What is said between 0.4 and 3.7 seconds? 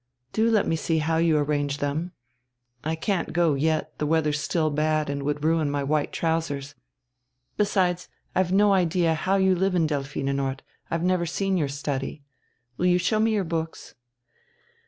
let me see how you arrange them. I can't go